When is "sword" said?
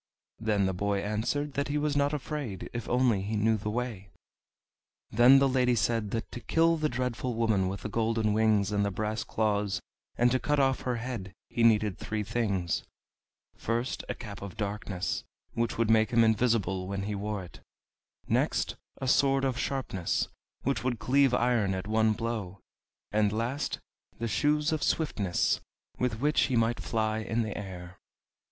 19.07-19.45